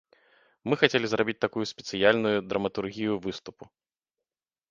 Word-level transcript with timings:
Мы 0.71 0.77
хацелі 0.83 1.09
зрабіць 1.09 1.35
такую 1.45 1.65
спецыяльную 1.73 2.33
драматургію 2.53 3.13
выступу. 3.27 3.63